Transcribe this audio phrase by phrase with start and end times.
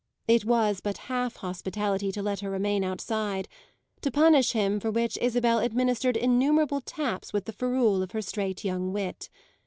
[0.27, 3.47] It was but half hospitality to let her remain outside;
[4.01, 8.63] to punish him for which Isabel administered innumerable taps with the ferule of her straight
[8.65, 9.29] young wit.